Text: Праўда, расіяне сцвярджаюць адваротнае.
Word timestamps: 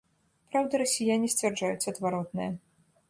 Праўда, 0.53 0.79
расіяне 0.83 1.29
сцвярджаюць 1.35 1.89
адваротнае. 1.93 2.49